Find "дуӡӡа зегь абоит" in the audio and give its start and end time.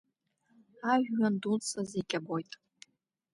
1.41-2.51